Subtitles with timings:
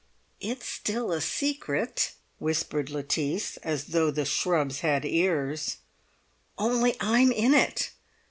[0.39, 5.77] "It's still a secret," whispered Lettice, as though the shrubs had ears,
[6.57, 7.91] "only I'm in it.